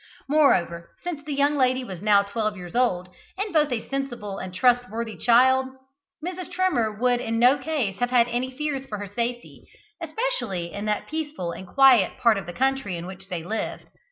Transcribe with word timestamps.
Moreover, 0.27 0.89
since 1.03 1.23
the 1.23 1.33
young 1.35 1.57
lady 1.57 1.83
was 1.83 2.01
now 2.01 2.23
twelve 2.23 2.57
years 2.57 2.75
old, 2.75 3.07
and 3.37 3.53
both 3.53 3.71
a 3.71 3.87
sensible 3.87 4.39
and 4.39 4.51
trustworthy 4.51 5.15
child, 5.15 5.67
Mrs. 6.25 6.51
Trimmer 6.51 6.91
would 6.91 7.21
in 7.21 7.37
no 7.37 7.59
case 7.59 7.99
have 7.99 8.09
had 8.09 8.27
any 8.29 8.49
fears 8.57 8.83
for 8.87 8.97
her 8.97 9.05
safety, 9.05 9.63
especially 10.01 10.73
in 10.73 10.85
that 10.85 11.05
peaceful 11.07 11.51
and 11.51 11.67
quiet 11.67 12.17
part 12.17 12.39
of 12.39 12.47
the 12.47 12.51
country 12.53 12.97
in 12.97 13.05
which 13.05 13.29
they 13.29 13.43
lived. 13.43 13.83